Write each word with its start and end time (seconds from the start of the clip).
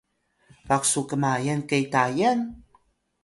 baq 0.67 0.83
su 0.91 1.01
kmayal 1.09 1.61
ke 1.69 1.77
Tayal? 1.93 2.39